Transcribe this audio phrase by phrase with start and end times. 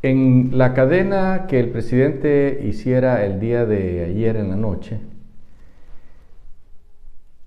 [0.00, 5.00] En la cadena que el presidente hiciera el día de ayer en la noche,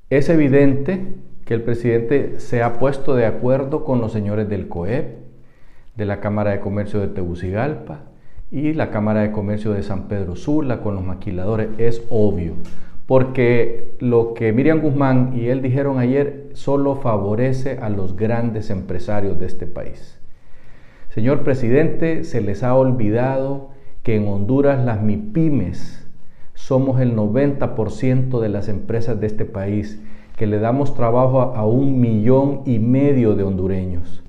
[0.10, 5.18] es evidente que el presidente se ha puesto de acuerdo con los señores del COEP,
[5.96, 8.02] de la Cámara de Comercio de Tegucigalpa
[8.52, 11.70] y la Cámara de Comercio de San Pedro Sula, con los maquiladores.
[11.78, 12.56] Es obvio,
[13.06, 19.40] porque lo que Miriam Guzmán y él dijeron ayer solo favorece a los grandes empresarios
[19.40, 20.18] de este país.
[21.14, 23.72] Señor presidente, se les ha olvidado
[24.02, 26.08] que en Honduras las MIPIMES
[26.54, 30.02] somos el 90% de las empresas de este país,
[30.38, 34.24] que le damos trabajo a, un millón y medio de hondureños,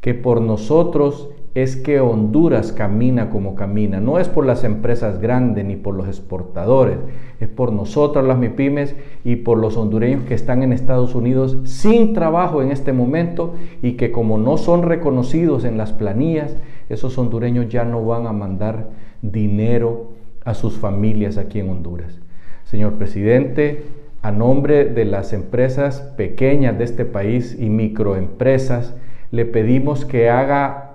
[0.00, 4.00] que por nosotros es que Honduras camina como camina.
[4.00, 6.98] No es por las empresas grandes ni por los exportadores,
[7.40, 12.12] es por nosotros las MIPIMES y por los hondureños que están en Estados Unidos sin
[12.12, 16.56] trabajo en este momento y que como no son reconocidos en las planillas,
[16.88, 18.90] esos hondureños ya no van a mandar
[19.22, 20.10] dinero
[20.44, 22.20] a sus familias aquí en Honduras.
[22.64, 23.84] Señor presidente,
[24.22, 28.94] a nombre de las empresas pequeñas de este país y microempresas,
[29.30, 30.93] le pedimos que haga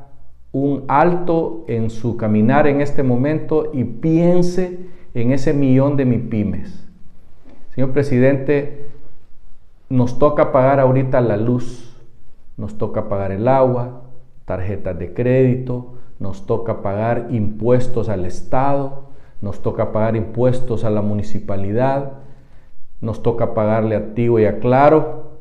[0.52, 4.80] un alto en su caminar en este momento y piense
[5.14, 6.88] en ese millón de MIPIMES.
[7.76, 8.88] Señor presidente,
[9.90, 11.96] nos toca pagar ahorita la luz,
[12.58, 14.02] nos toca pagar el agua,
[14.46, 19.04] tarjetas de crédito, nos toca pagar impuestos al Estado,
[19.42, 22.14] nos toca pagar impuestos a la municipalidad,
[23.02, 25.32] nos toca pagarle a Tigo y a Claro,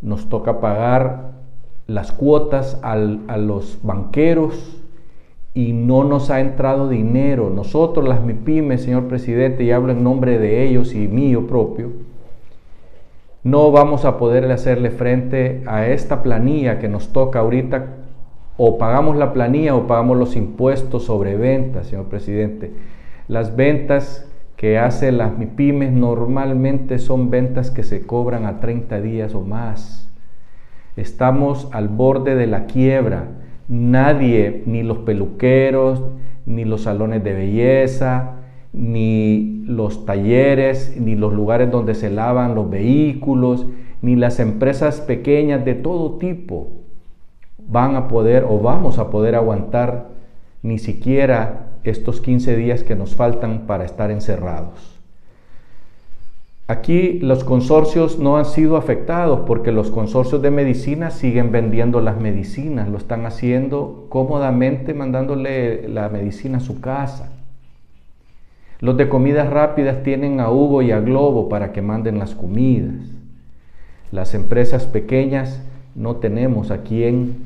[0.00, 1.27] nos toca pagar
[1.88, 4.78] las cuotas a los banqueros
[5.54, 7.48] y no nos ha entrado dinero.
[7.48, 11.90] Nosotros, las MIPIMES, señor presidente, y hablo en nombre de ellos y mío propio,
[13.42, 17.86] no vamos a poderle hacerle frente a esta planilla que nos toca ahorita.
[18.58, 22.72] O pagamos la planilla o pagamos los impuestos sobre ventas, señor presidente.
[23.28, 29.34] Las ventas que hacen las MIPIMES normalmente son ventas que se cobran a 30 días
[29.34, 30.08] o más.
[30.98, 33.28] Estamos al borde de la quiebra.
[33.68, 36.02] Nadie, ni los peluqueros,
[36.44, 38.32] ni los salones de belleza,
[38.72, 43.66] ni los talleres, ni los lugares donde se lavan los vehículos,
[44.02, 46.68] ni las empresas pequeñas de todo tipo
[47.68, 50.08] van a poder o vamos a poder aguantar
[50.62, 54.97] ni siquiera estos 15 días que nos faltan para estar encerrados.
[56.70, 62.20] Aquí los consorcios no han sido afectados porque los consorcios de medicina siguen vendiendo las
[62.20, 67.32] medicinas, lo están haciendo cómodamente mandándole la medicina a su casa.
[68.80, 72.96] Los de comidas rápidas tienen a Hugo y a Globo para que manden las comidas.
[74.12, 75.62] Las empresas pequeñas
[75.94, 77.36] no tenemos a quién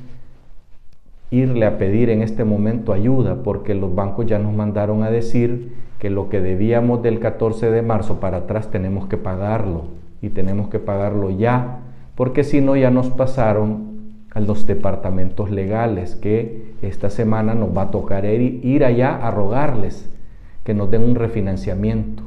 [1.33, 5.73] irle a pedir en este momento ayuda porque los bancos ya nos mandaron a decir
[5.99, 9.85] que lo que debíamos del 14 de marzo para atrás tenemos que pagarlo
[10.21, 11.81] y tenemos que pagarlo ya,
[12.17, 13.93] porque si no ya nos pasaron
[14.35, 20.09] a los departamentos legales que esta semana nos va a tocar ir allá a rogarles
[20.65, 22.23] que nos den un refinanciamiento.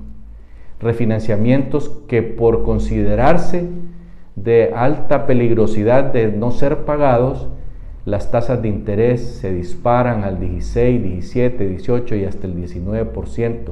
[0.80, 3.70] Refinanciamientos que por considerarse
[4.36, 7.48] de alta peligrosidad de no ser pagados,
[8.06, 13.72] las tasas de interés se disparan al 16, 17, 18 y hasta el 19%.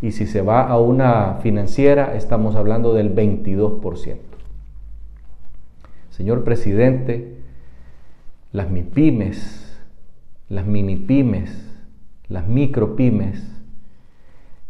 [0.00, 4.18] Y si se va a una financiera, estamos hablando del 22%.
[6.10, 7.38] Señor presidente,
[8.52, 9.80] las MIPIMES,
[10.48, 11.68] las minipymes,
[12.28, 13.42] las micropymes,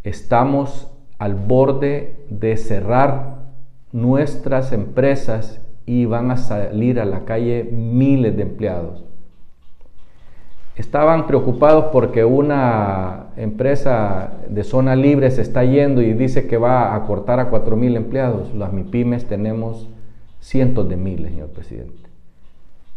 [0.04, 3.42] estamos al borde de cerrar
[3.92, 9.04] nuestras empresas y van a salir a la calle miles de empleados.
[10.74, 16.94] Estaban preocupados porque una empresa de zona libre se está yendo y dice que va
[16.94, 18.54] a cortar a 4.000 empleados.
[18.54, 19.90] Las MIPIMES tenemos
[20.40, 22.10] cientos de miles, señor presidente.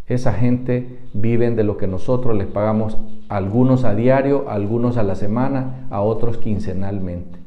[0.08, 2.98] Esa gente viven de lo que nosotros les pagamos,
[3.28, 7.45] algunos a diario, algunos a la semana, a otros quincenalmente.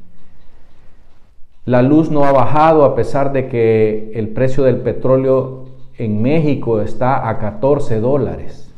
[1.69, 5.67] La luz no ha bajado a pesar de que el precio del petróleo
[5.99, 8.73] en México está a 14 dólares.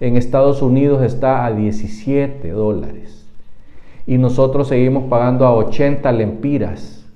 [0.00, 3.24] En Estados Unidos está a 17 dólares.
[4.04, 7.06] Y nosotros seguimos pagando a 80 lempiras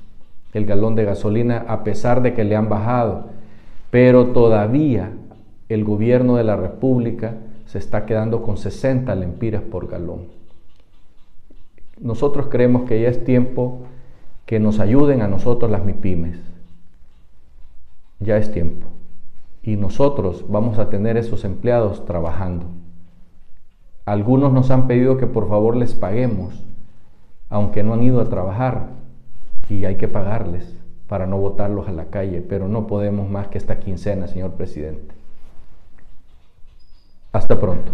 [0.52, 3.24] el galón de gasolina a pesar de que le han bajado.
[3.90, 5.10] Pero todavía
[5.68, 7.34] el gobierno de la República
[7.66, 10.26] se está quedando con 60 lempiras por galón.
[12.00, 13.80] Nosotros creemos que ya es tiempo
[14.48, 16.38] que nos ayuden a nosotros las MIPIMES.
[18.18, 18.86] Ya es tiempo.
[19.62, 22.64] Y nosotros vamos a tener esos empleados trabajando.
[24.06, 26.64] Algunos nos han pedido que por favor les paguemos,
[27.50, 28.86] aunque no han ido a trabajar,
[29.68, 30.74] y hay que pagarles
[31.08, 35.14] para no botarlos a la calle, pero no podemos más que esta quincena, señor presidente.
[37.32, 37.92] Hasta pronto.